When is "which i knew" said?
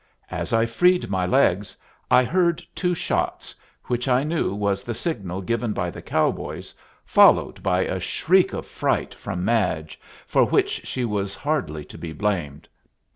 3.83-4.55